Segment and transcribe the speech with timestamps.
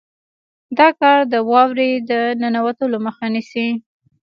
[0.77, 2.11] دا کار د واورې د
[2.41, 3.67] ننوتلو مخه نیسي